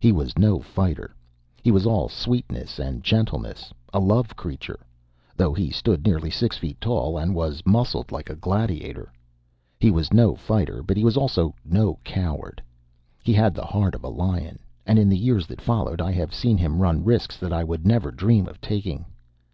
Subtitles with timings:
[0.00, 1.14] He was no fighter.
[1.62, 4.80] He was all sweetness and gentleness, a love creature,
[5.36, 9.12] though he stood nearly six feet tall and was muscled like a gladiator.
[9.78, 12.62] He was no fighter, but he was also no coward.
[13.22, 16.32] He had the heart of a lion; and in the years that followed I have
[16.32, 19.04] seen him run risks that I would never dream of taking.